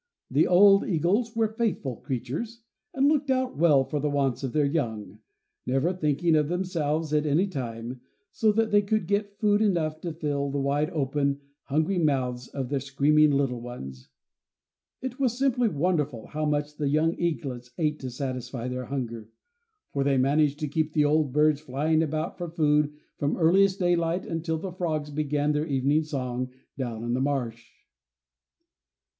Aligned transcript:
The 0.31 0.47
old 0.47 0.83
eagles 0.83 1.35
were 1.35 1.47
faithful 1.53 1.97
creatures, 1.97 2.63
and 2.91 3.07
looked 3.07 3.29
out 3.29 3.55
well 3.55 3.83
for 3.83 3.99
the 3.99 4.09
wants 4.09 4.41
of 4.43 4.51
their 4.51 4.65
young, 4.65 5.19
never 5.67 5.93
thinking 5.93 6.35
of 6.35 6.47
themselves 6.47 7.13
at 7.13 7.27
any 7.27 7.45
time, 7.45 8.01
so 8.31 8.51
that 8.51 8.71
they 8.71 8.81
could 8.81 9.05
get 9.05 9.37
food 9.37 9.61
enough 9.61 10.01
to 10.01 10.11
fill 10.11 10.49
the 10.49 10.57
wide 10.57 10.89
open, 10.89 11.39
hungry 11.65 11.99
mouths 11.99 12.47
of 12.47 12.69
their 12.69 12.79
screaming 12.79 13.29
little 13.29 13.61
ones. 13.61 14.09
It 15.03 15.19
was 15.19 15.37
simply 15.37 15.69
wonderful 15.69 16.25
how 16.25 16.45
much 16.45 16.77
the 16.77 16.89
young 16.89 17.13
eaglets 17.19 17.69
ate 17.77 17.99
to 17.99 18.09
satisfy 18.09 18.67
their 18.67 18.85
hunger; 18.85 19.29
for 19.93 20.03
they 20.03 20.17
managed 20.17 20.57
to 20.61 20.67
keep 20.67 20.93
the 20.93 21.05
old 21.05 21.31
birds 21.31 21.61
flying 21.61 22.01
about 22.01 22.39
for 22.39 22.49
food 22.49 22.91
from 23.19 23.37
earliest 23.37 23.77
daylight 23.77 24.25
until 24.25 24.57
the 24.57 24.71
frogs 24.71 25.11
began 25.11 25.51
their 25.51 25.67
evening 25.67 26.01
song 26.01 26.49
down 26.75 27.03
in 27.03 27.13
the 27.13 27.21
marsh. 27.21 27.69